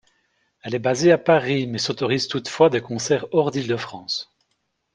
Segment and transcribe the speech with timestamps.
[0.63, 4.33] Elle est basée à Paris, mais s'autorise toutefois des concerts hors d'Île-de-France.